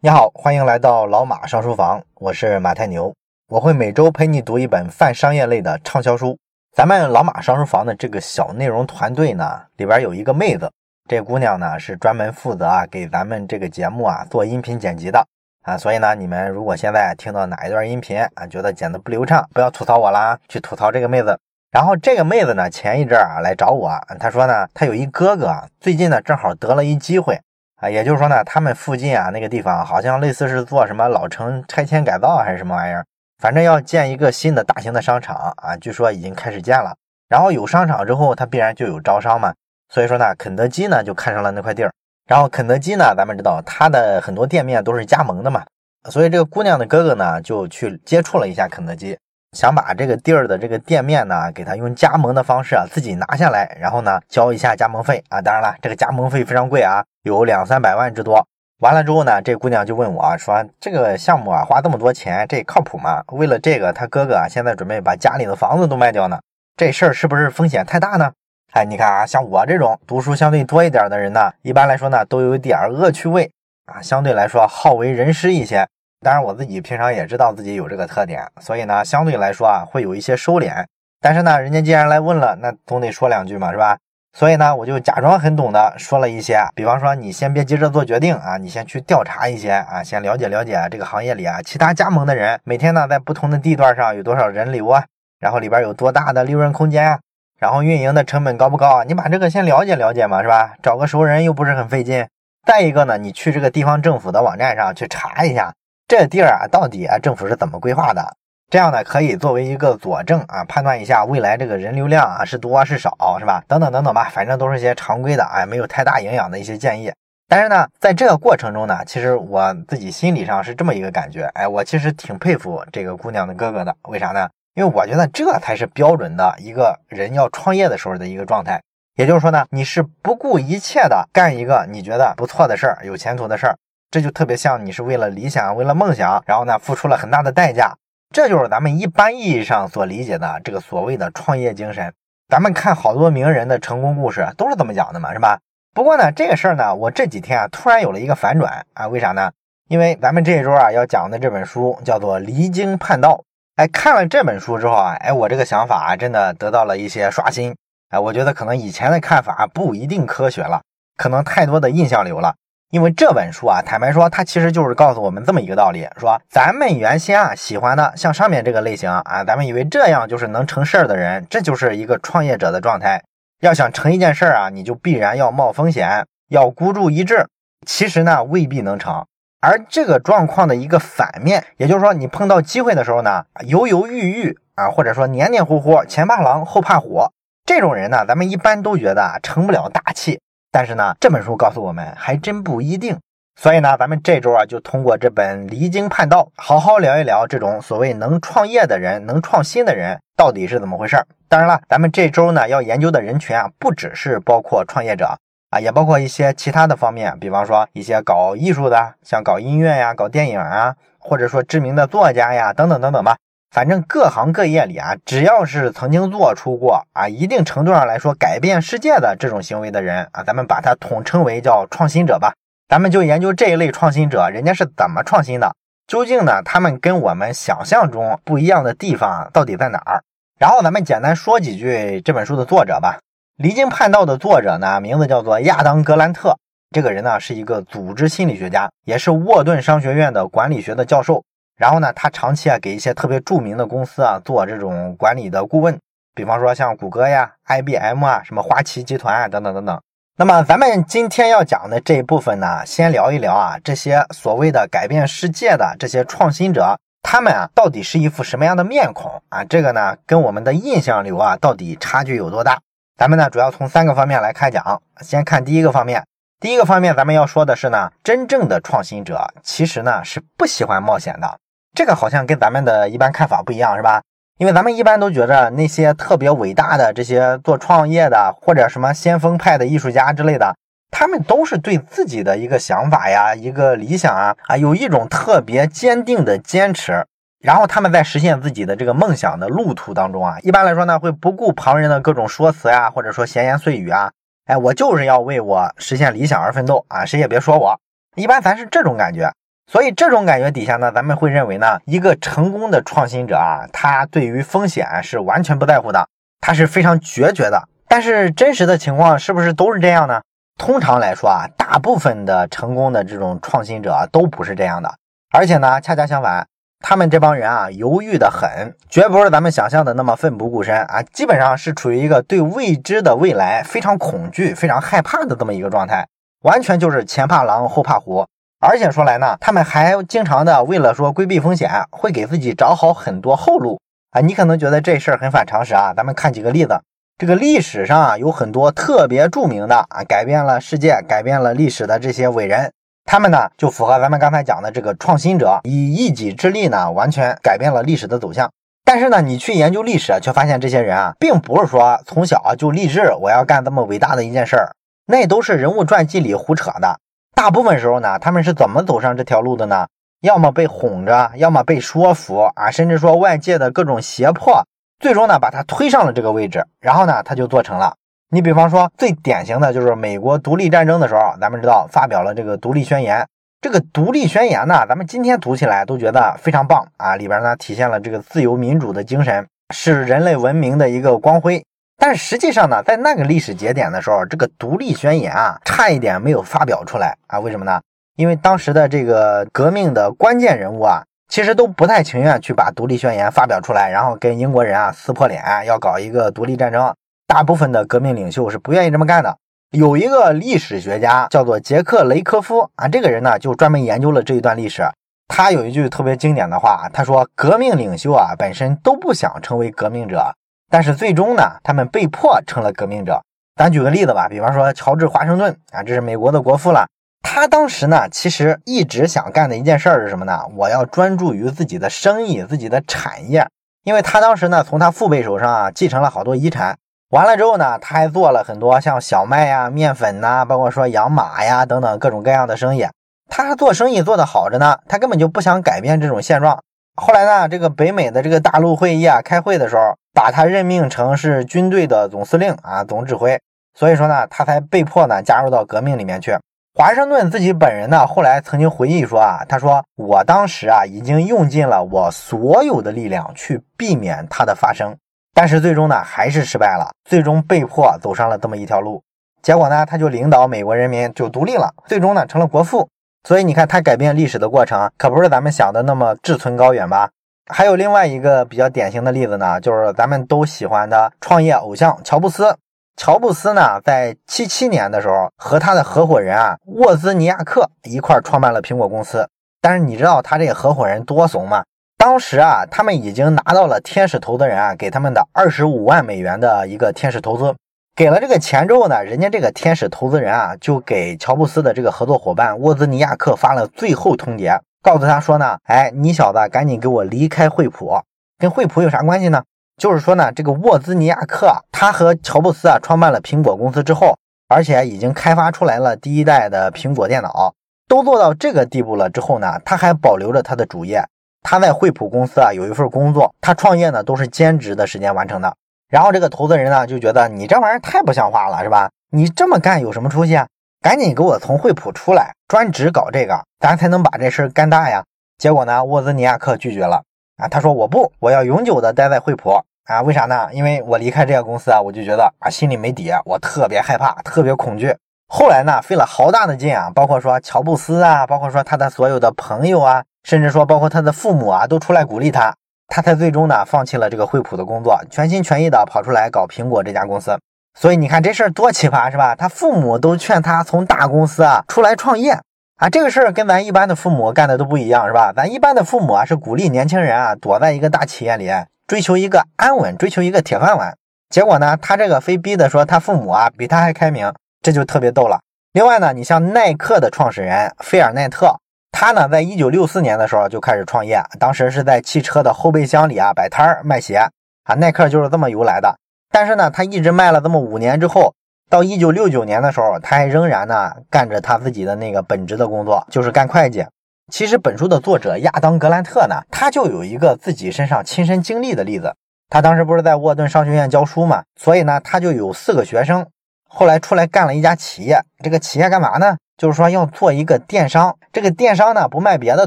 [0.00, 3.12] 你好，欢迎来到老马上书房，我是马太牛，
[3.48, 6.38] 我会每周陪你读一本泛商业类的畅销书。
[6.72, 10.70] 咱们老马上书房的这个小内容团队呢，里边有一个妹子，
[11.08, 15.26] 这姑娘呢是专门负责啊给咱们这个节目啊做音频剪辑的
[15.62, 21.36] 啊，所以呢，你们如果现在听到哪一段音频啊觉得剪的不流畅，不要吐槽我啦，去吐槽这个妹子。
[21.72, 23.90] 然后这个妹子呢，前一阵啊来找我，
[24.20, 27.40] 她说呢，她有一哥哥，最近呢正好得了一机会
[27.78, 33.04] 啊，也就是说呢，他们附近啊那个地方好像类似是做什么老城拆迁改造还是什么玩意儿，
[33.38, 36.96] 反正要建一个新的大型的商场啊，据说已经开始建了。
[37.28, 39.54] 然后有商场之后，它必然就有招商嘛，
[39.88, 41.92] 所以说呢，肯德基呢就看上了那块地儿。
[42.26, 45.64] 然后肯德基呢，咱们知道它的很多店面都是加盟的嘛，
[46.10, 49.16] 所以这个姑娘的哥哥呢就去接触了一下肯德基。
[49.52, 55.40] 想把这个地儿的这个店面呢，给他用加盟的方式啊，自己拿下来，然后呢，交一下加盟费啊。
[55.40, 58.46] 当然了，这个加盟费非常贵啊，有两三百万之多。
[58.80, 66.38] 完了之后呢，这姑娘就问我啊说：“这个项目啊，花这么多钱，这靠谱吗？”为了这个，他哥哥啊，现在准备把家里的房子都卖掉呢。
[66.76, 68.30] 这事儿是不是风险太大呢？
[68.72, 73.50] 哎，你看啊，像我这种读书相对多一点的人呢，一般来说呢，都有点恶趣味
[73.86, 75.88] 啊，相对来说好为人师一些。
[76.20, 80.84] 当然，我自己平常也知道自己有这个特点，所以呢，相对来说啊，会有一些收敛。
[81.20, 83.96] 但是呢，人家既然来问了，那总得说两句嘛，是吧？
[84.36, 95.04] 所以呢，我就假装很懂的说了一些，比方说，你先别急着做决定啊，你先去调查一些啊，先了解了解这个行业里啊，其他加盟的人每天呢，在不同的地段上有多少人流啊，
[95.38, 97.20] 然后里边有多大的利润空间啊，
[97.58, 99.04] 然后运营的成本高不高啊？
[99.04, 100.74] 你把这个先了解了解嘛，是吧？
[100.82, 102.26] 找个熟人又不是很费劲。
[102.66, 105.72] 再一个呢，你去这个地方政府的网站上去查一下。
[106.08, 108.34] 这地儿啊，到底啊政府是怎么规划的？
[108.70, 113.62] 这样呢，可以作为一个佐证啊，判断一下未来这个人流量啊是多是少，是吧？
[113.68, 117.12] 等等等等吧，反正都是一些常规的，哎，没有太大营养的一些建议。
[117.46, 123.94] 但是呢，在这个过程中呢，其实我自己心理上是这么一个感觉，哎，我其实挺佩服这个姑娘的哥哥的。
[124.04, 124.48] 为啥呢？
[124.76, 128.80] 因为我觉得这才是标准的一个人要创业的时候的一个状态。
[129.16, 133.76] 也就是说呢，你是不顾一切的干一个你觉得不错的事儿、有前途的事儿。
[134.10, 137.94] 这就特别像你是为了理想、为了梦想，然后呢付出了很大的代价。
[138.34, 142.12] 这就是咱们一般意义上所理解的这个所谓的创业精神。
[142.48, 145.58] 咱们看好多名人的成功故事都是这么讲的嘛，是吧？
[145.94, 149.50] 不过呢，这个事儿呢，我这几天啊突然有了一个反转啊，为啥呢？
[149.88, 153.36] 因为咱们这一周啊要讲的这本书叫做《离经叛道》。
[153.76, 157.74] 哎，看了这本书之后啊，哎，我这个想法啊真的得到了一些刷新。
[158.10, 160.82] 哎，我觉得可能以前的看法不一定科学了，
[161.16, 162.54] 可能太多的印象流了。
[162.90, 173.22] 因为这本书啊，坦白说，它其实就是告诉我们这么一个道理：说咱们原先啊喜欢的像上面这个类型啊，咱们以为这样就是能成事儿的人，这就是一个创业者的状态。
[173.60, 177.46] 要想成一件事儿啊，你就必然要冒风险，要孤注一掷。
[177.86, 179.26] 其实呢，未必能成。
[179.60, 187.26] 而这个状况的一个反面，也就是说，你碰到机会的时候呢，犹犹豫豫啊，或者说黏黏糊糊，前怕狼后怕虎，
[187.66, 190.40] 这种人呢，咱们一般都觉得啊，成不了大器。
[190.78, 193.18] 但是呢，这本书告诉我们，还真不一定。
[193.60, 201.26] 所以呢，咱们这周啊，就通过这本《离经叛道》，好好聊一聊这种所谓能创业的人、能创新的人到底是怎么回事儿。
[201.48, 205.36] 当然了，咱们这周呢要研究的人群啊，不只是包括创业者
[205.70, 213.36] 啊，也包括一些其他的方面，比方说一些搞艺术的，像搞音乐呀、搞电影啊，或者说知名的作家呀，等等等等吧。
[213.70, 222.54] 反正各行各业里啊，只要是曾经做出过啊一定程度上来说改变世界的这种行为的人啊，咱们把它统称为叫创新者吧。
[222.88, 225.74] 咱们就研究这一类创新者，人家是怎么创新的？
[226.06, 226.62] 究竟呢？
[226.64, 230.22] 他们跟我们想象中不一样的地方到底在哪儿？
[230.58, 233.18] 然后咱们简单说几句这本书的作者吧。
[233.62, 236.56] 《离经叛道》的作者呢，名字叫做亚当·格兰特。
[236.90, 241.44] 这个人呢，是一个组织心理学家，也是沃顿商学院的管理学的教授。
[241.78, 245.96] 然后呢，他长期啊给一些特别著名的公司啊做这种管理的顾问，
[246.34, 250.00] 比方说像谷歌呀、IBM 啊、什么花旗集团啊等等等等。
[250.36, 259.62] 那么咱们今天要讲的这一部分呢，先聊一聊啊这些所谓的改变世界的这些创新者，他们啊到底是一副什么样的面孔啊？
[259.64, 262.80] 这个呢跟我们的印象流啊到底差距有多大？
[263.16, 265.00] 咱们呢主要从三个方面来开讲。
[265.20, 266.24] 先看第一个方面。
[266.60, 271.58] 第一个方面，咱们要说的是呢，真正的创新者其实呢是不喜欢冒险的。
[271.98, 274.22] 这个好像跟咱们的一般看法不一样，是吧？
[274.58, 280.76] 因为咱们一般都觉着那些特别伟大的这些做创业的或者什么先锋派的艺术家之类的，
[281.10, 287.26] 他们都是对自己的一个想法呀、一个理想啊啊有一种特别坚定的坚持，
[287.60, 294.30] 然后他们在实现自己的这个梦想的路途当中啊，一般来说呢会不顾旁人的各种说辞呀，或者说闲言碎语啊，
[294.66, 297.98] 哎，我就是要为我实现理想而奋斗啊，谁也别说我。
[298.36, 299.50] 一般咱是这种感觉。
[299.90, 306.28] 所以这种感觉底下呢，咱们会认为呢，一个成功的创新者啊，他对于风险是完全不在乎的，
[306.60, 307.88] 他是非常决绝的。
[308.06, 310.42] 但是真实的情况是不是都是这样呢？
[310.76, 315.10] 通常来说啊，大部分的成功的这种创新者都不是这样的，
[315.50, 316.66] 而且呢，恰恰相反，
[317.00, 326.28] 他们这帮人啊，犹豫的很，绝不是咱们想象的那么奋不顾身啊，基本上是处于一个对未知的未来非常恐惧、非常害怕的这么一个状态，
[326.62, 328.46] 完全就是前怕狼后怕虎。
[328.80, 334.40] 而且说来呢，他们还经常的为了说规避风险，会给自己找好很多后路啊。
[334.40, 337.00] 你可能觉得这事儿很反常识啊，咱们看几个例子。
[337.36, 342.92] 这个历史上啊，有很多特别著名的啊，改变了世界、改变了历史的这些伟人，
[343.24, 348.70] 他们呢就符合咱们刚才讲的这个创新者，以一己之力呢，完全改变了历史的走向。
[349.04, 354.92] 但是呢，你去研究历史，却发现这些人啊，并不是说从小就立志我要干这么伟大的一件事儿，
[355.26, 357.18] 那都是人物传记里胡扯的。
[357.58, 360.06] 大部分时候呢，他们是怎么走上这条路的呢？
[360.42, 364.86] 要么被哄着，要么被说服啊，甚至说外界的各种胁迫。
[365.18, 368.14] 最终呢，把他推上了这个位置，然后呢，他就做成了。
[368.50, 373.44] 你比方说，最典型的就是美国独立战争的时候，咱们知道发表了这个独立宣言。
[373.80, 381.84] 这个独立宣言呢，咱们今天读起来都觉得非常棒啊，里边呢体现了这个自由民主的精神，是人类文明的一个光辉。
[382.18, 387.58] 但实际上呢，在那个历史节点的时候，这个独立宣言啊，差一点没有发表出来啊。
[387.60, 388.00] 为什么呢？
[388.36, 391.22] 因为当时的这个革命的关键人物啊。
[391.50, 397.10] 其实都不太情愿去把独立宣言发表出来，然后跟英国人啊撕破脸，要搞一个独立战争。
[397.46, 399.56] 大部分的革命领袖是不愿意这么干的。
[399.92, 405.08] 有一个历史学家叫做杰克雷科夫啊，这个人呢就专门研究了这一段历史。
[405.48, 410.54] 他有一句特别经典的话，他说：“革命领袖啊本身都不想成为革命者，
[410.90, 413.42] 但是最终呢，他们被迫成了革命者。”
[413.76, 417.06] 咱举个例子吧，比方说乔治华盛顿啊，这是美国的国父了。
[417.42, 420.60] 他当时呢，其实一直想干的一件事儿是什么呢？
[420.74, 423.66] 我要专注于自己的生意、自己的产业。
[424.04, 426.96] 因为他当时呢，从他父辈手上啊继承了好多遗产。
[427.30, 433.06] 完了之后呢，他还做了很多像小麦呀、面粉呐，包括说养马呀等等各种各样的生意。
[433.48, 436.82] 他做生意做得好着呢，他根本就不想改变这种现状。
[437.20, 443.60] 后来呢，这个北美的这个大陆会议啊，开会的时候把他任命成是军队的总司令啊，总指挥。
[443.98, 446.56] 所以说呢，他才被迫呢加入到革命里面去。
[446.94, 455.16] 华盛顿自己本人呢，后来曾经回忆说啊，他说我当时啊已经用尽了我所有的力量去避免它的发生，
[455.52, 459.20] 但是最终呢还是失败了，最终被迫走上了这么一条路。
[459.60, 463.08] 结果呢，他就领导美国人民就独立了，最终呢成了国父。
[463.48, 467.30] 所以你看，他改变历史的过程可不是咱们想的那么志存高远吧？
[467.72, 472.76] 还有另外一个比较典型的例子呢，就是咱们都喜欢的创业偶像乔布斯。
[473.16, 479.48] 乔布斯呢，在七七年的时候，和他的合伙人啊沃兹尼亚克一块创办了苹果公司。
[479.80, 481.82] 但是你知道他这个合伙人多怂吗？
[482.18, 487.74] 当时啊，他们已经拿到了天使投资人啊给他们的二十五万美元的一个天使投资。
[488.18, 498.20] 给了这个钱之后呢，人家这个天使投资人啊，就给乔布斯的这个合作伙伴沃兹尼亚克发了最后通牒，告诉他说呢，哎，你小子赶紧给我离开惠普。
[498.58, 499.62] 跟惠普有啥关系呢？
[499.96, 504.36] 就是说呢，这个沃兹尼亚克他和乔布斯啊创办了苹果公司之后，
[504.66, 507.72] 而且已经开发出来了第一代的苹果电脑，
[508.08, 511.22] 都做到这个地步了之后呢，他还保留着他的主业。
[511.62, 515.72] 他在惠普公司啊有一份工作，他创业呢都是兼职的时间完成的。
[516.08, 519.10] 然后这个投资人呢就觉得你这玩意儿太不像话了，是吧？
[519.30, 520.66] 你这么干有什么出息啊？
[521.00, 525.22] 赶紧给我从惠普出来，专职搞这个，咱才能把这事干大呀。
[525.58, 527.22] 结果呢，沃兹尼亚克拒绝了。
[527.58, 530.22] 啊，他说我不，我要永久的待在惠普啊？
[530.22, 530.68] 为啥呢？
[530.72, 535.14] 因为我离开这个公司啊，我就觉得啊，心里没底，我特别害怕，特别恐惧。
[535.48, 542.74] 后来呢，费了好大的劲啊，包括说乔布斯啊，包括说他的所有的朋友啊，甚至说包括他的父母啊，都出来鼓励他，
[543.08, 547.58] 他才最终呢放弃了这个惠普的工作，全心全意的跑出来搞苹果这家公司。
[547.98, 549.56] 所以你看这事儿多奇葩是吧？
[549.56, 552.60] 他父母都劝他从大公司啊出来创业。
[552.96, 555.52] 啊，这个事儿跟咱一般的父母干的都不一样，是吧？
[555.54, 558.68] 咱一般的父母啊，是鼓励年轻人啊躲在一个大企业里，
[559.06, 561.16] 追求一个安稳，追求一个铁饭碗。
[561.48, 565.60] 结果呢，他这个非逼的说他父母啊比他还开明，这就特别逗了。
[565.92, 568.76] 另外呢，你像耐克的创始人菲尔奈特，
[569.10, 574.48] 他呢在一九六四年的时候就开始创业，当时是在汽车的后备箱里啊摆摊儿卖鞋
[574.84, 576.18] 啊，耐克就是这么由来的。
[576.50, 578.54] 但是呢，他一直卖了这么五年之后。
[578.90, 584.02] 到一九六九年的时候，他还仍然呢干着他自己的那个本职的工作，就是干会计。
[584.50, 589.34] 其实本书的作者亚当格兰特呢，他就有一个自己身上亲身经历的例子。
[589.68, 593.46] 他当时不是在沃顿商学院教书嘛，所以呢他就有四个学生，
[593.86, 595.38] 后来出来干了一家企业。
[595.62, 596.56] 这个企业干嘛呢？
[596.78, 598.34] 就是说要做一个电商。
[598.50, 599.86] 这个电商呢，不卖别的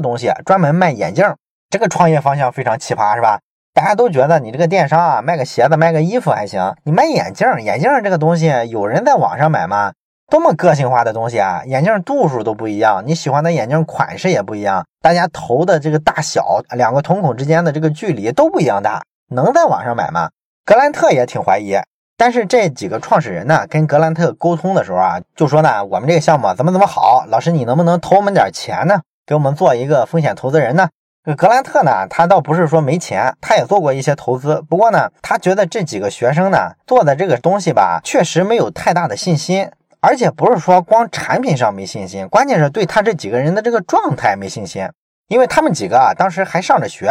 [0.00, 1.34] 东西，专门卖眼镜。
[1.68, 3.40] 这个创业方向非常奇葩，是吧？
[3.74, 9.92] 大家都觉得你这个电商啊，卖个鞋子、卖个衣服还行，你卖眼镜，眼镜这个东西有人在网上买吗？
[10.30, 11.62] 多么个性化的东西啊！
[11.66, 20.30] 眼镜度数都不一样，你喜欢的眼镜款式也不一样，大家头的这个大小，两个瞳孔之间的这个距离都不一样大，能在网上买吗？
[20.64, 21.76] 格兰特也挺怀疑，
[22.16, 29.00] 但是这几个创始人呢，跟格兰特沟通的时候啊，就说呢，我们这个项目怎么怎么好，老师你能不能投我们点钱呢？
[29.26, 30.88] 给我们做一个风险投资人呢？
[31.36, 34.60] 格兰特呢，他倒不是说没钱，他也做过一些投资。
[34.68, 44.88] 不过呢，他觉得这几个学生呢做的这个东西吧，确实没有太大的信心，而且不是说光产品上没信心，关键是对他这几个人的这个状态没信心。
[45.28, 47.10] 因为他们几个啊，当时还上着学，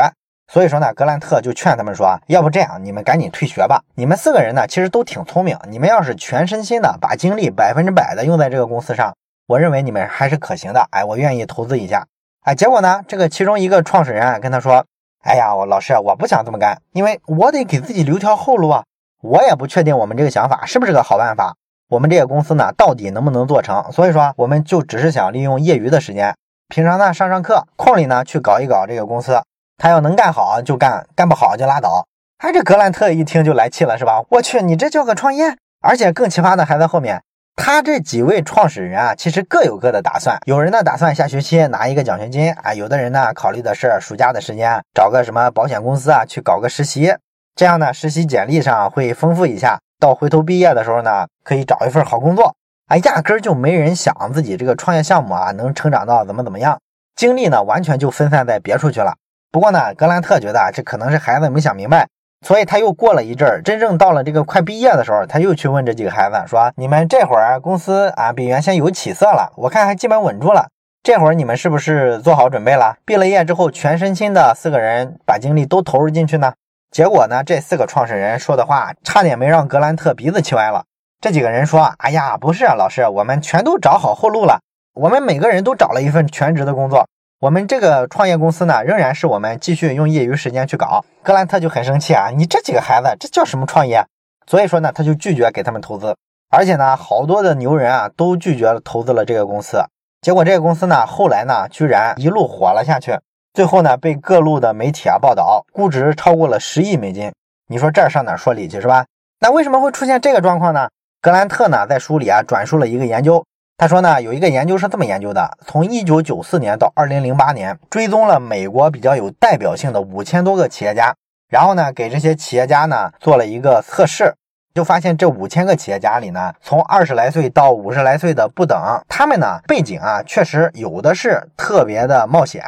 [0.52, 3.82] 所以说呢，格兰特就劝他们说，要不这样，你们赶紧退学吧。
[3.96, 9.16] 你们四个人呢，其实都挺聪明，你们要是全身心的把精力百分之百的用在这个公司上，
[9.48, 10.86] 我认为你们还是可行的。
[10.92, 12.06] 哎，我愿意投资一下。
[12.42, 13.02] 哎，结果呢？
[13.08, 14.86] 这个其中一个创始人啊，跟他说
[15.24, 18.84] ：“哎呀，我老师，我不想这么干，因为我得给自己留条后路啊。
[19.22, 21.56] 我也不确定我们这个想法是不是个好办法。
[21.88, 23.90] 我们这个公司呢，到底能不能做成？
[23.94, 26.36] 所以说，我们就只是想利用业余的时间，
[26.68, 29.42] 平常呢上上课，空里呢去搞一搞这个公司。
[29.82, 32.06] 他要能干好就干，干不好就拉倒。
[32.38, 34.22] 哎，这格兰特一听就来气了，是吧？
[34.30, 35.58] 我去，你这叫个创业？
[35.82, 37.20] 而且更奇葩的还在后面。”
[37.58, 40.38] 他这几位创始人啊，其实各有各的打算。
[40.46, 47.16] 有人呢打算下学期拿一个奖学金啊，有的人呢考虑的是暑假的时间找个什么保险公司啊去搞个实习，
[47.56, 52.54] 这样呢实习简历上会丰富一下，到回头毕业的时候呢可以找一份好工作。
[52.88, 56.80] 啊，压根儿就没人想自己这个创业项目啊能成长到怎么怎么样，
[57.16, 59.16] 精力呢完全就分散在别处去了。
[59.52, 62.08] 不过呢，格兰特觉得这可能是孩子没想明白。
[62.44, 70.70] 所以他又过了一阵儿，真正到了这个快毕业的时候，他又去问这几个孩子说：“你们这会儿公司啊比原先有起色了，我看还基本稳住了。
[71.04, 72.96] 这会儿你们是不是做好准备了？
[73.06, 76.54] 毕了业之后，全身心的四个人把精力都投入进去呢？”
[76.90, 80.86] 结果呢，这四个创始人说的话差点没让格兰特鼻子气歪了。
[81.20, 84.62] 这几个人说：“哎呀，不是啊，老师，我们全都找好后路了，
[84.96, 87.08] 我们每个人都找了一份全职的工作。”
[87.42, 91.04] 我们这个创业公司呢，仍然是我们继续用业余时间去搞。
[91.24, 94.06] 格兰特就很生气啊，你这几个孩子，这叫什么创业？
[94.46, 96.16] 所以说呢，他就拒绝给他们投资，
[96.52, 99.84] 而且呢，好多的牛人啊都拒绝了投资了这个公司。
[100.22, 103.18] 结果这个公司呢，后来呢，居然一路火了下去，
[103.56, 107.34] 最后呢，被各路的媒体啊报道，估值超过了十亿美金。
[107.68, 109.08] 你说这上哪说理去是吧？
[109.40, 110.88] 那为什么会出现这个状况呢？
[111.20, 113.44] 格兰特呢，在书里啊转述了一个研究。
[113.82, 121.12] 他说呢，有一个研究是这么研究的：从一九九四年到二零零八年，追踪了美国比较有代表性的五千多个企业家，
[121.50, 124.36] 然后呢，给这些企业家呢做了一个测试，
[124.76, 128.78] 就发现这五千个企业家里呢，从二十来岁到五十来岁的不等，
[129.10, 132.64] 他们呢背景啊，确实有的是特别的冒险，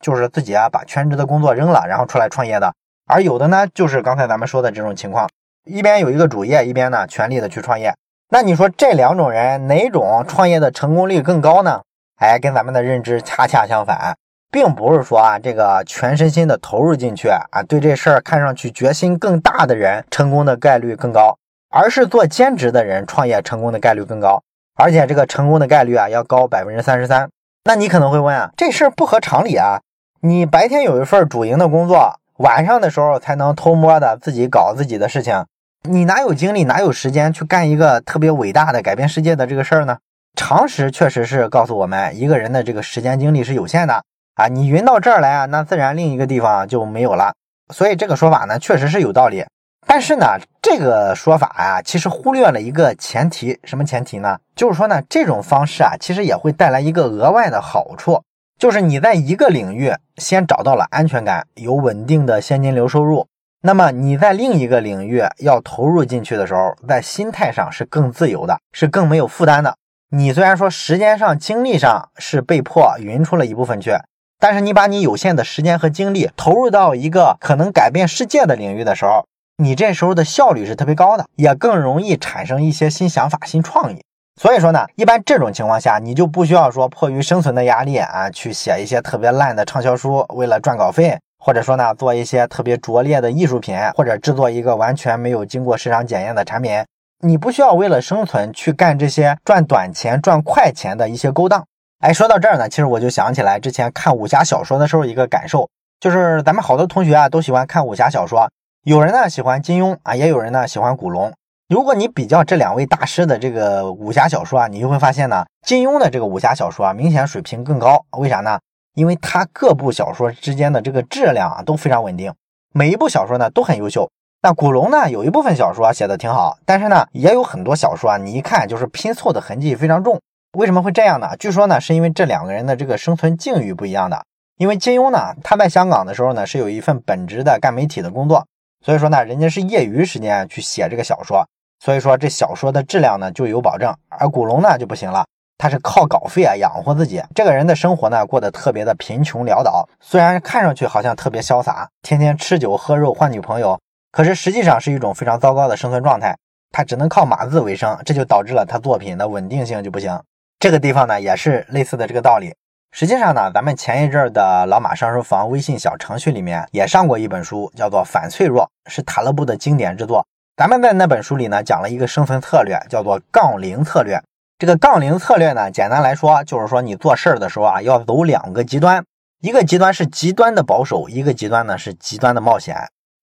[0.00, 2.70] 就是自己啊把全职的工作扔了，然后出来创业的；
[3.06, 5.28] 而有的呢，就是刚才咱们说的这种情况，
[5.66, 7.92] 一边有一个主业，一边呢全力的去创业。
[8.34, 11.82] 那你说这两种人哪种创业的成功率更高呢？
[12.16, 14.16] 哎，跟咱们的认知恰恰相反，
[14.50, 21.38] 并不是说啊这个全身心的投入进去啊，对这事儿看上去决心更大的人成功的概率更高，
[21.70, 24.42] 而是做兼职的人创业成功的概率更高，
[24.74, 27.30] 而且这个成功的概率啊要高百分之三十三。
[27.62, 29.78] 那你可能会问啊，这事儿不合常理啊，
[30.22, 35.44] 你白天有一份主营的工作，晚上的时候才能偷摸的自己搞自己的事情。
[35.86, 39.98] 你哪有精力，哪有时间去干一个特别伟大的改变世界的这个事儿呢？
[40.34, 44.02] 常识确实是告诉我们，一个人的这个时间精力是有限的
[44.34, 44.48] 啊。
[44.48, 47.34] 你匀到这儿来啊，那自然另一个地方就没有了。
[47.70, 49.44] 所以这个说法呢，确实是有道理。
[49.86, 54.38] 但是呢，这个说法啊，其实忽略了一个前提，什么前提呢？
[54.56, 58.22] 就是说呢，这种方式啊，其实也会带来一个额外的好处，
[58.58, 63.26] 就是你在一个领域先找到了安全感，有稳定的现金流收入。
[63.66, 69.74] 那么你在另一个领域要投入进去的时候，在心态上是更自由的，是更没有负担的。
[70.10, 73.92] 你虽然说时间上、精力上是被迫匀出了一部分去，
[74.38, 79.24] 但是你把你有限的时间和精力投入到一个可能改变世界的领域的时候，
[79.56, 83.98] 你这时候的效率是特别高的，也更容易产生一些新想法、新创意。
[84.38, 91.18] 所以说呢，一般这种情况下，你就不需要说迫于生存的压力啊，去写一些特别烂的畅销书，为了赚稿费。
[91.44, 96.82] 或者说呢，做一些特别拙劣的艺术品，或者制作一个完全没有经过市场检验的产品，
[97.20, 101.62] 你不需要为了生存去干这些赚短钱、赚快钱的一些勾当。
[102.00, 105.68] 哎，说到这儿呢，其实我就想起来之前看武侠小说的时候一个感受，
[106.00, 108.48] 就是咱们好多同学啊都喜欢看武侠小说，
[108.84, 111.30] 有人呢喜欢金庸啊，也有人呢喜欢古龙。
[111.68, 118.02] 如果你比较这两位大师的这个武侠小说啊，你就会发现呢，金庸的这个武侠小说啊，明显水平更高。
[118.18, 118.58] 为啥呢？
[118.94, 122.32] 因为他各部小说之间的这个质量啊都非常稳定，
[122.72, 124.10] 每一部小说呢都很优秀。
[124.42, 130.20] 那古龙呢，有一部分小说写的挺好，但是呢，也有很多小说啊，你一看就是拼凑的痕迹非常重。
[130.58, 131.36] 为什么会这样呢？
[131.38, 134.24] 据说呢，是因为这两个人的这个生存境遇不一样的。
[134.56, 138.46] 因为金庸呢，他在香港的时候呢，是有一份本职的干媒体的工作，
[138.84, 141.48] 所以说呢，人家是业余时间去写这个小说，
[141.80, 143.92] 所以说这小说的质量呢就有保证。
[144.10, 145.24] 而古龙呢就不行了，
[145.56, 153.78] 他是靠稿费啊养活自己，这个人的生活呢过得特别的贫穷潦倒，虽然看上去好像特别潇洒，天天吃酒喝肉换女朋友。
[154.10, 156.36] 可是实际上是一种非常糟糕的生存状态，
[156.70, 160.20] 他只能靠码字为生，这就导致了他作品的稳定性就不行。
[160.60, 162.54] 这个地方呢也是类似的这个道理。
[162.92, 170.24] 实际上呢，咱们前一阵的老马上书房微信小程序里面也上过一本书，叫做《反脆弱》，是塔勒布的经典之作。
[170.56, 174.22] 咱们在那本书里呢讲了一个生存策略，叫做杠铃策略。
[174.64, 179.04] 这个杠铃策略呢，简单来说就是说你做事儿的时候啊，要走两个极端，
[179.42, 182.74] 一个极端是极端的保守，一个极端呢是极端的冒险。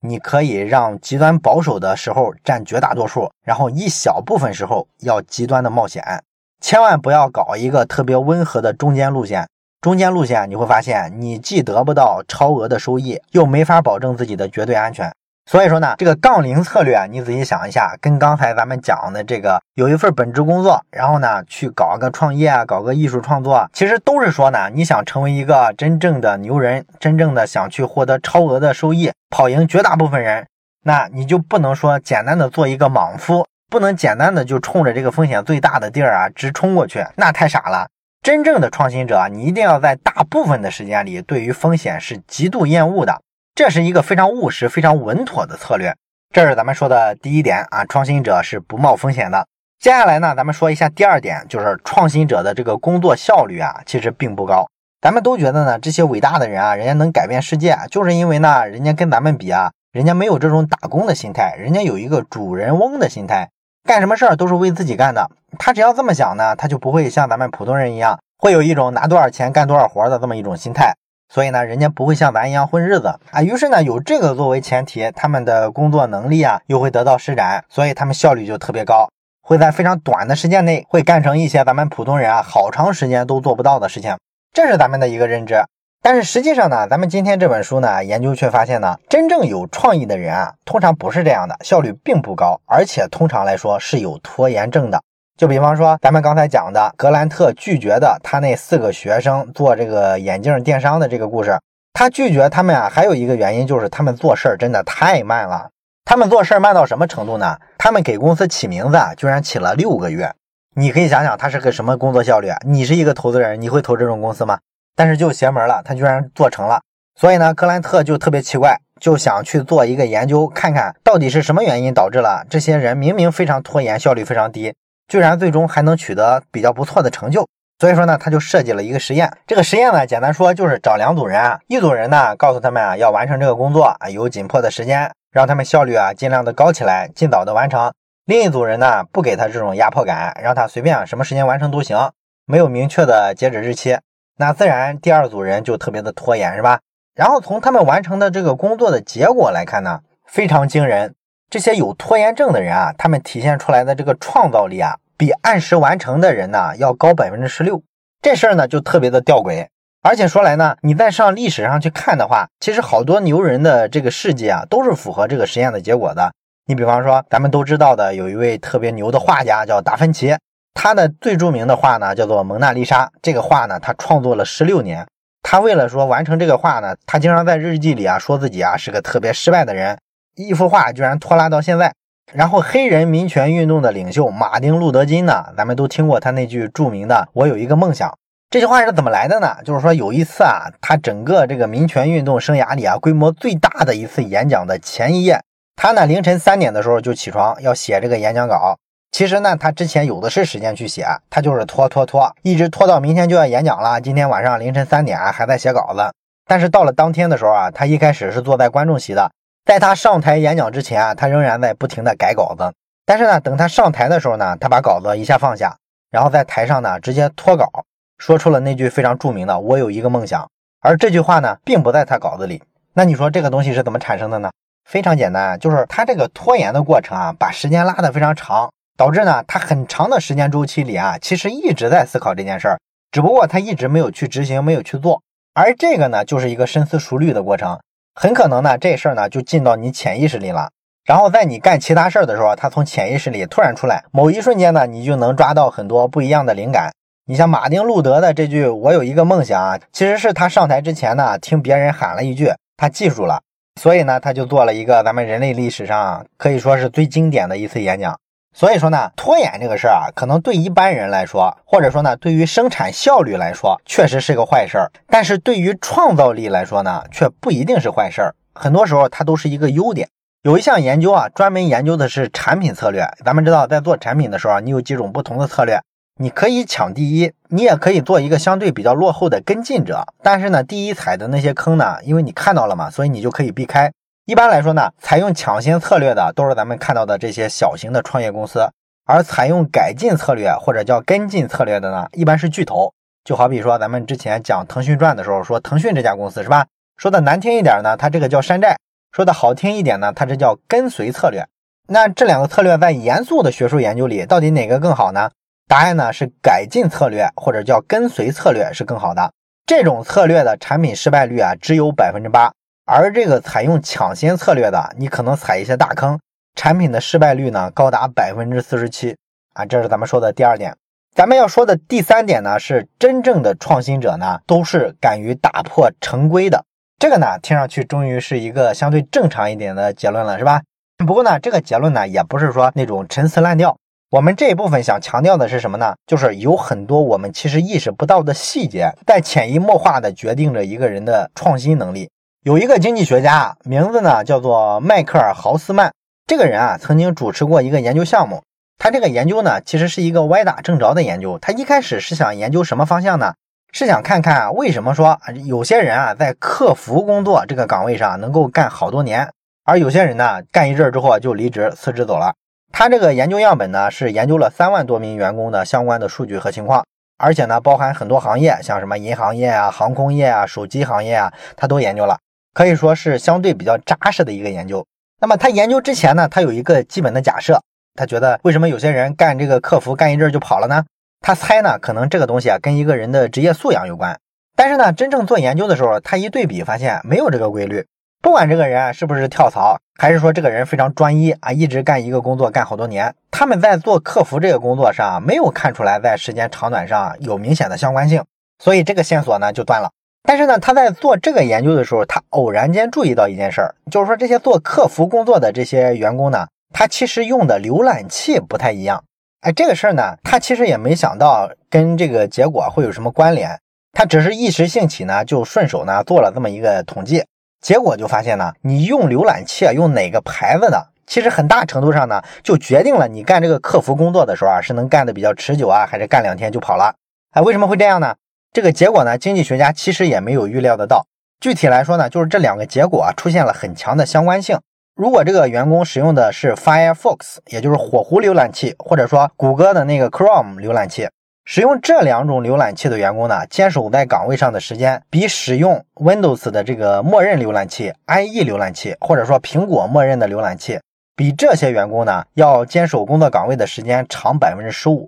[0.02, 6.24] 你可以让极端保守的时候占绝大多数，然后一小部分时候要极端的冒险，
[6.60, 9.48] 千万不要搞一个特别温和的中间路线。
[9.82, 15.12] 中间路线你会发现，你既得不到超额的收益，又没法保证自己的绝对安全。
[15.52, 30.48] 所以说呢，这个杠铃策略啊，你仔细想一下，跟刚才咱们讲的这个有一份本职工作，然后呢去搞个创业啊，搞个艺术创作，其实都是说呢，你想成为一个真正的牛人，真正的想去获得超额的收益，跑赢绝大部分人，
[30.86, 37.90] 那你就不能说简单的做一个莽夫，不能简单的就冲着这个风险最大的地儿啊直冲过去，那太傻了。
[38.22, 43.20] 真正的创新者，你一定要在大部分的时间里，对于风险是极度厌恶的。
[43.54, 45.94] 这是一个非常务实、非常稳妥的策略。
[46.34, 49.46] 这是咱们说的第一点啊，创新者是不冒风险的。
[49.80, 54.66] 接下来呢，咱们说一下第二点，就是创新者的这个工作效率啊，其实并不高。
[55.02, 63.50] 咱们都觉得呢，这些伟大的人啊，人家能改变世界，就是因为呢，人家跟咱们比啊，人家没有这种打工的心态，人家有一个主人翁的心态，
[63.84, 65.30] 干什么事儿都是为自己干的。
[65.60, 70.94] 他只要这么想呢，他就不会像咱们普通人一样，会有一种拿多少钱干多少活的这么一种心态。
[71.34, 73.42] 所以呢，人家不会像咱一样混日子啊。
[73.42, 79.08] 于是呢，有这个作为前提，他们的工作能力啊又会得到施展，所以他们效率就特别高，
[79.42, 84.18] 会在非常短的时间内会干成一些咱们普通人啊好长时间都做不到的事情。
[84.52, 85.64] 这是咱们的一个认知。
[86.04, 95.00] 但是实际上呢，咱们今天这本书呢，研究却发现呢，真正有创意的人啊，通常不是这样的，效率并不高，而且通常来说是有拖延症的。
[95.42, 101.60] 就比方说，咱们刚才讲的格兰特拒绝的他那四个学生做这个眼镜电商的这个故事，
[101.94, 105.72] 他拒绝他们啊，还有一个原因就是他们做事儿真的太慢了。
[106.06, 107.58] 他们做事儿慢到什么程度呢？
[107.80, 110.32] 他们给公司起名字啊，居然起了六个月。
[110.76, 112.52] 你可以想想，他是个什么工作效率？
[112.64, 114.60] 你是一个投资人，你会投这种公司吗？
[114.96, 116.82] 但是就邪门了，他居然做成了。
[117.20, 124.76] 所以呢，格兰特就特别奇怪，就想去做一个研究，看看到底是什么原因导致了这些人明明非常拖延，效率非常低。
[125.12, 127.46] 居然最终还能取得比较不错的成就，
[127.80, 129.30] 所以说呢，他就设计了一个实验。
[129.46, 137.92] 这个实验呢，简单说就是找两组人啊，一组人呢告诉他们啊要完成这个工作啊，有紧迫的时间，让他们效率啊尽量的高起来，尽早的完成。
[138.24, 141.98] 另一组人呢不给他这种压迫感，让他随便什么时间完成都行，
[142.46, 143.98] 没有明确的截止日期。
[144.38, 146.80] 那自然第二组人就特别的拖延，是吧？
[147.14, 151.16] 然后从他们完成的这个工作的结果来看呢，非常惊人。
[151.52, 157.84] 这些有拖延症的人啊，他们体现出来的这个创造力啊，比按时完成的人呢要高百分之十六。
[158.22, 159.68] 这事儿呢就特别的吊诡。
[160.02, 166.32] 而且说来呢，你再上历史上去看的话，其实好多牛人的这个事迹啊，都是符合这个实验的结果的。
[166.68, 170.34] 你比方说，咱们都知道的，有一位特别牛的画家叫达芬奇，
[170.74, 173.06] 他的最著名的画呢叫做《蒙娜丽莎》。
[173.22, 175.06] 这个画呢，他创作了十六年。
[175.44, 180.00] 他为了说完成这个画呢，他经常在日记里啊说自己啊是个特别失败的人。
[180.36, 181.94] 一幅画居然拖拉到现在，
[182.34, 185.48] 然后黑人民权运动的领袖马丁·路德·金呢？
[185.58, 188.18] 咱们都听过他那句著名的“我有一个梦想”。
[188.50, 189.58] 这句话是怎么来的呢？
[189.64, 195.42] 就是说有一次啊，他整个这个民权运动生涯里啊，规模最大的一次演讲的前一夜，
[195.76, 198.78] 他呢凌晨三点的时候就起床要写这个演讲稿。
[199.12, 204.00] 其实呢，他之前有的是时间去写，他就是拖拖拖，一直拖到明天就要演讲了。
[204.00, 206.14] 今天晚上凌晨三点还在写稿子。
[206.46, 209.30] 但是到了当天的时候啊，他一开始是坐在观众席的。
[209.66, 212.74] 在他上台演讲之前啊，他仍然在不停的改稿子。
[213.06, 215.78] 但是呢，等他上台的时候呢，他把稿子一下放下，
[216.10, 217.70] 然后在台上呢直接脱稿，
[218.18, 220.50] 说出了那句非常著名的“我有一个梦想”。
[220.82, 222.62] 而这句话呢，并不在他稿子里。
[222.94, 224.52] 那你说这个东西是怎么产生的呢？
[224.90, 232.80] 非常简单，就是他这个拖延的过程啊，把时间拉得非常长，导致呢，他很长的时间周期里啊，其实一直在思考这件事儿，
[233.12, 235.22] 只不过他一直没有去执行，没有去做。
[235.54, 237.80] 而这个呢，就是一个深思熟虑的过程，
[238.14, 240.70] 很可能呢，这事儿呢就进到你潜意识里了。
[241.04, 246.92] 然后在你干其他事儿的时候，它从潜意识里突然出来，某一瞬间呢，你就能抓到很多不一样的灵感。
[247.26, 253.42] 你像马丁路德的这句“我有一个梦想”，啊其实是他上台之前呢，听别人喊了一句，他记住了。
[253.80, 258.20] 所以呢，他就做了一个咱们人类历史上可以说是最经典的一次演讲。
[258.54, 264.92] 所以说呢，拖延这个事儿啊，可能对一般人来说，或者说呢，对于生产效率来说，确实是个坏事儿。
[265.08, 268.36] 但是对于创造力来说呢，却不一定是坏事儿。
[268.54, 270.10] 很多时候它都是一个优点。
[270.44, 273.08] 有一项研究啊，专门研究的是产品策略。
[273.24, 275.80] 咱们知道，在做产品的时候，你有几种不同的策略。
[276.20, 280.04] 你可以抢第一，你也可以做一个相对比较落后的跟进者。
[280.22, 283.92] 但是呢，第一踩的那些坑呢，因为你看到了嘛，所以你就可以避开。
[284.32, 288.66] 一般来说呢，采用抢先策略的都是咱们看到的这些小型的创业公司，
[289.06, 292.94] 而采用改进策略或者叫跟进策略的呢，一般是巨头。
[293.26, 296.66] 就好比说咱们之前讲腾讯传的时候，说腾讯这家公司是吧？
[296.96, 298.78] 说的难听一点呢，它这个叫山寨；
[299.12, 301.46] 说的好听一点呢，它这叫跟随策略。
[301.90, 305.30] 那这两个策略在严肃的学术研究里，到底哪个更好呢？
[305.68, 309.34] 答案呢是改进策略或者叫跟随策略是更好的。
[309.66, 312.54] 这种策略的产品失败率啊只有百分之八，
[312.94, 316.20] 而这个采用抢先策略的，你可能踩一些大坑，
[316.56, 319.16] 产品的失败率呢高达百分之四十七
[319.54, 319.66] 啊。
[319.66, 320.76] 这是咱们说的第二点。
[321.16, 326.66] 咱们要说的第三点呢是真正的创新者呢都是敢于打破成规的。
[327.00, 330.62] 这个呢听上去终于是一个相对正常一点的结论了，是吧？
[330.98, 333.78] 不过呢这个结论呢也不是说那种陈词滥调。
[334.10, 335.96] 我们这一部分想强调的是什么呢？
[336.06, 342.10] 就是有很多我们其实意识不到的细节，在潜移默化的决定着一个人的创新能力。
[342.44, 345.92] 有一个经济学家，名字呢叫做迈克尔豪斯曼，
[346.26, 348.42] 这个人啊曾经主持过一个研究项目。
[348.80, 351.38] 他这个研究呢其实是一个歪打正着的研究。
[351.38, 353.36] 他一开始是想研究什么方向呢？
[353.72, 359.30] 是想看看为什么说有些人啊在客服工作这个岗位上能够干好多年，
[359.64, 362.34] 而有些人呢干一阵之后就离职辞职走了。
[362.72, 366.84] 他这个研究样本呢，是研究了三万多名员工的相关的数据和情况，
[367.20, 372.18] 而且呢，包含很多行业，像什么银行业啊、航空业啊、手机行业啊，他都研究了，
[372.54, 374.86] 可以说是相对比较扎实的一个研究。
[375.20, 377.62] 那么他研究之前呢，他有一个基本的假设，
[377.96, 380.84] 他觉得为什么有些人干这个客服干一阵就跑了呢？
[381.22, 384.20] 他猜呢，可能这个东西啊跟一个人的职业素养有关。
[384.56, 387.86] 但是呢，真正做研究的时候，他一对比发现没有这个规律。
[388.22, 398.24] 不管这个人啊是不是跳槽，还是说这个人非常专一啊，一直干一个工作干好多年，他们在做客服这个工作上没有看出来在时间长短上有明显的相关性，
[398.60, 399.90] 所以这个线索呢就断了。
[400.24, 409.04] 但是呢，他在做这个研究的时候，他偶然间注意到一件事儿，就是说这些做客服工作的这些员工呢，他其实用的浏览器不太一样。
[409.42, 413.60] 哎，这个事儿呢，他其实也没想到跟这个结果会有什么关联，
[413.92, 417.26] 他只是一时兴起呢，就顺手呢做了这么一个统计。
[417.60, 426.94] 结果就发现呢，你用浏览器啊，用哪个牌子的，其实很大程度上呢，就决定了你干这个客服工作的时候啊，是能干的比较持久啊，还是干两天就跑了？
[427.32, 428.16] 哎，为什么会这样呢？
[428.54, 431.08] 这个结果呢，经济学家其实也没有预料得到。
[431.40, 434.60] 具体来说呢，就是这两个结果啊，出现了很强的相关性。
[434.94, 441.08] 如果这个员工使用的是 Firefox，也就是火狐浏览器，或者说谷歌的那个 Chrome 浏览器。
[441.46, 450.78] 使用这两种浏览器的员工呢，坚守在岗位上的时间比使用 Windows 的这个默认浏览器 IE 浏览器，或者说苹果默认的浏览器，
[451.16, 455.08] 比这些员工呢要坚守工作岗位的时间长百分之十五。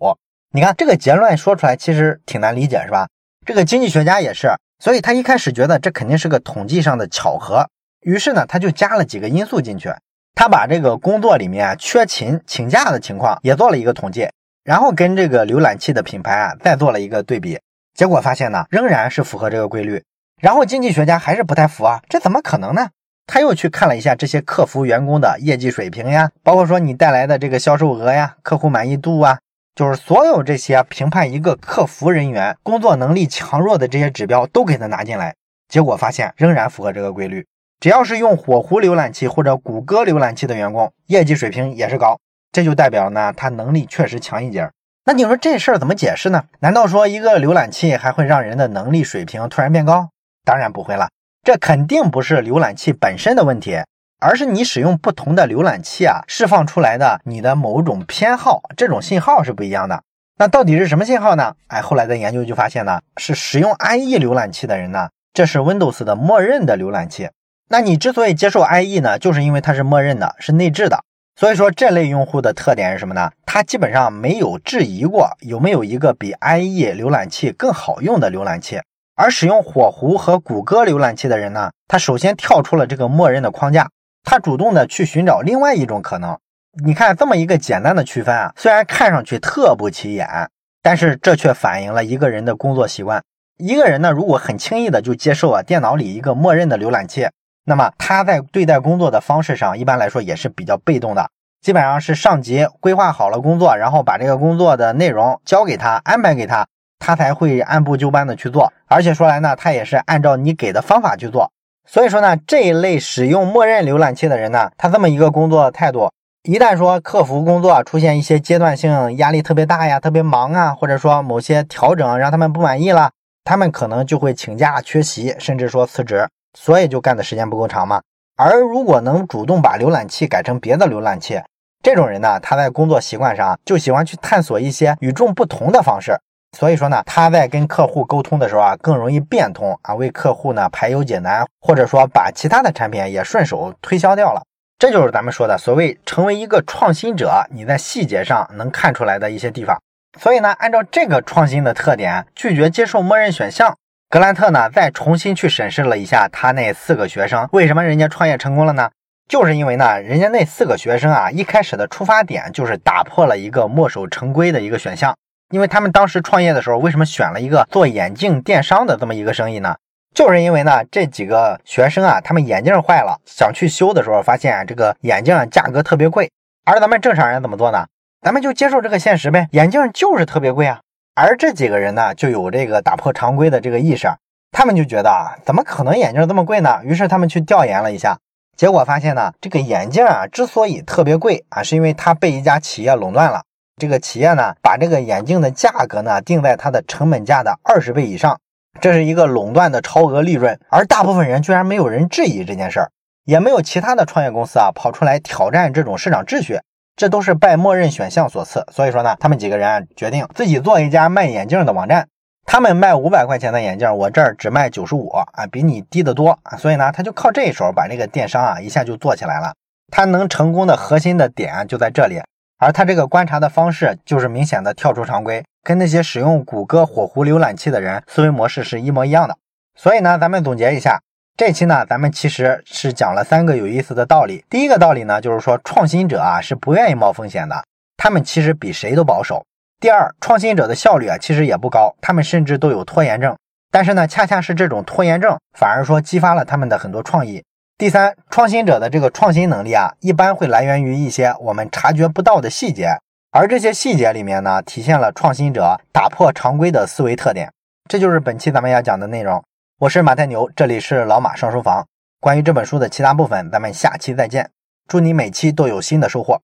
[0.54, 3.06] 你看这个结论说出来其实挺难理解，是吧？
[3.46, 7.68] 这个经济学家也是，所以他一开始觉得这肯定是个统计上的巧合，
[8.02, 9.94] 于是呢他就加了几个因素进去，
[10.34, 14.28] 他把这个工作里面缺勤请假的情况也做了一个统计。
[14.64, 17.60] 然后跟这个浏览器的品牌啊再做了一个对比，
[17.94, 20.02] 结果发现呢仍然是符合这个规律。
[20.42, 22.90] 然后经济学家还是不太服啊，这怎么可能呢？
[23.28, 29.40] 他又去看了一下这些客服员工的业绩水平呀，包括说你带来的这个销售额呀、客户满意度啊，
[29.76, 35.36] 就是所有这些评判一个客服人员工作能力强弱的这些指标都给他拿进来，
[35.68, 37.46] 结果发现仍然符合这个规律。
[37.80, 42.20] 只要是用火狐浏览器或者谷歌浏览器的员工，业绩水平也是高。
[42.52, 44.70] 这就代表呢，他能力确实强一截。
[45.06, 46.46] 那你说这事儿怎么解释呢？
[46.60, 50.10] 难道说一个浏览器还会让人的能力水平突然变高？
[50.46, 51.10] 当然不会了，
[51.42, 53.80] 这肯定不是浏览器本身的问题，
[54.24, 60.02] 而是你使用不同的浏览器啊，释放出来的你的某种偏好，这种信号是不一样的。
[60.38, 61.56] 那到底是什么信号呢？
[61.68, 67.30] 哎，后来的研究就发现呢，是使用 IE 浏览器的人呢，这是 Windows 的默认的浏览器。
[67.70, 71.04] 那你之所以接受 IE 呢，就是因为它是默认的，是内置的。
[71.36, 73.30] 所以说这类用户的特点是什么呢？
[73.46, 78.80] 他基本上没有质疑过有没有一个比 IE 浏览器更好用的浏览器。
[79.16, 83.90] 而使用火狐和谷歌浏览器的人呢，他首先跳出了这个默认的框架，
[84.24, 86.38] 他主动的去寻找另外一种可能。
[86.84, 90.50] 你看这么一个简单的区分啊，虽然看上去特不起眼，
[90.82, 93.22] 但是这却反映了一个人的工作习惯。
[93.58, 97.28] 一个人呢，如果很轻易的就接受啊电脑里一个默认的浏览器。
[97.66, 101.30] 那么他在对待工作的方式上，一般来说也是比较被动的，
[101.62, 106.68] 基本上是上级规划好了工作，然后把这个工作的内容交给他，安排给他，
[107.00, 108.74] 他才会按部就班的去做。
[108.88, 111.53] 而且说来呢，他也是按照你给的方法去做。
[111.88, 116.10] 所以说呢，这一类使用默认浏览器的人呢，他这么一个工作态度，
[116.43, 123.12] 一旦说客服工作出现一些阶段性压力特别大呀，特别忙啊，或者说某些调整让他们不满意了，
[123.43, 126.28] 他们可能就会请假缺席，甚至说辞职。
[126.58, 128.02] 所以就干的时间不够长嘛。
[128.38, 131.41] 而如果能主动把浏览器改成别的浏览器，
[131.82, 136.15] 这种人呢，他在工作习惯上就喜欢去探索一些与众不同的方式。
[136.58, 144.44] 所以说呢，他在跟客户沟通的时候啊，更容易变通啊，为客户呢排忧解难，或者说把其他的产品也顺手推销掉了。
[144.78, 149.78] 这就是咱们说的所谓成为一个创新者，你在细节上能看出来的一些地方。
[150.20, 153.76] 所以呢，按照这个创新的特点，拒绝接受默认选项。
[154.10, 158.92] 格兰特呢，再重新去审视了一下他那四个学生，为什么人家创业成功了呢？
[159.28, 165.16] 就是因为呢，人家那四个学生啊，一开始的出发点就是打破了一个墨守成规的一个选项。
[165.54, 169.76] 因为他们当时创业的时候，为什么选了一个做眼镜电商的这么一个生意呢？
[170.16, 176.32] 就是因为呢，这几个学生啊，他们眼镜坏了，想去修的时候，发现这个眼镜价格特别贵。
[176.66, 177.86] 而咱们正常人怎么做呢？
[178.24, 180.80] 咱们就接受这个现实呗，眼镜就是特别贵啊。
[181.13, 184.08] 而这几个人呢，就有这个打破常规的这个意识，
[184.52, 186.80] 他们就觉得啊，怎么可能眼镜这么贵呢？
[186.84, 188.18] 于是他们去调研了一下，
[188.58, 193.44] 结果发现呢，这个眼镜啊之所以特别贵啊，是因为它被一家企业垄断了。
[193.78, 198.40] 这个企业呢，把这个眼镜的价格呢定在它的成本价的二十倍以上，
[198.80, 200.60] 这是一个垄断的超额利润。
[200.70, 202.90] 而大部分人居然没有人质疑这件事儿，
[203.26, 206.60] 也没有其他的创业公司啊跑出来挑战这种市场秩序。
[206.96, 212.08] 这都是拜默认选项所赐，所以说呢，他们几个人啊决定自己做一家卖眼镜的网站。
[212.46, 216.56] 他们卖五百块钱的眼镜，我这儿只卖九十五啊，比你低得多啊。
[216.58, 219.54] 所以呢，他就靠这一手把这个电商啊一下就做起来了。
[219.92, 222.22] 他能成功的核心的点就在这里，
[222.63, 229.36] 而他这个观察的方式就是明显的跳出常规，跟那些使用谷歌火狐浏览器的人思维模式是一模一样的。
[229.78, 230.97] 所以呢，咱们总结一下。
[231.36, 234.45] 这期呢，咱们其实是讲了三个有意思的道理。
[234.49, 237.62] 第一个道理呢，就是说创新者啊是不愿意冒风险的，
[237.97, 239.43] 他们其实比谁都保守。
[239.82, 243.36] 第二，创新者的效率啊其实也不高，他们甚至都有拖延症。
[243.71, 247.43] 但是呢，恰恰是这种拖延症，反而说激发了他们的很多创意。
[247.76, 253.00] 第三，创新者的这个创新能力啊，一般会来源于一些我们察觉不到的细节，
[253.32, 257.52] 而这些细节里面呢，体现了创新者打破常规的思维特点。
[257.90, 259.44] 这就是本期咱们要讲的内容。
[259.80, 261.86] 我是马太牛，这里是老马上书房。
[262.20, 264.52] 关于这本书的其他部分，咱们下期再见。
[264.88, 266.40] 祝你每期都有新的收获。